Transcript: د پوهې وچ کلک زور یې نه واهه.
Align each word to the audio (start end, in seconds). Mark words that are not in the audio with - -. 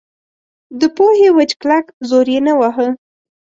د 0.79 0.81
پوهې 0.95 1.29
وچ 1.37 1.51
کلک 1.61 1.85
زور 2.09 2.27
یې 2.33 2.39
نه 2.47 2.53
واهه. 2.59 2.87